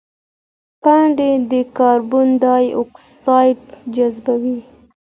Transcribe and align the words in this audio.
پاڼې 0.81 1.31
د 1.51 1.53
کاربن 1.77 2.27
ډای 2.41 2.65
اکساید 2.81 3.59
جذبوي 3.95 4.59